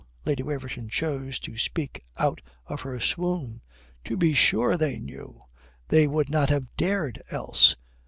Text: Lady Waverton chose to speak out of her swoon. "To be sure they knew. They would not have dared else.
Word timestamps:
Lady 0.25 0.41
Waverton 0.41 0.89
chose 0.89 1.37
to 1.37 1.59
speak 1.59 2.03
out 2.17 2.41
of 2.65 2.81
her 2.81 2.99
swoon. 2.99 3.61
"To 4.05 4.17
be 4.17 4.33
sure 4.33 4.75
they 4.75 4.97
knew. 4.97 5.39
They 5.89 6.07
would 6.07 6.27
not 6.31 6.49
have 6.49 6.75
dared 6.75 7.21
else. 7.29 7.75